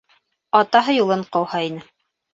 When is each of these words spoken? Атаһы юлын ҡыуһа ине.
Атаһы 0.59 0.95
юлын 0.97 1.23
ҡыуһа 1.37 1.65
ине. 1.67 1.89